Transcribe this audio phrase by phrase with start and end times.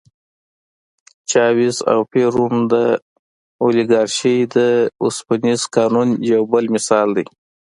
[1.29, 2.73] چاوېز او پېرون د
[3.63, 4.57] اولیګارشۍ د
[5.03, 7.25] اوسپنيز قانون یو بل مثال دی.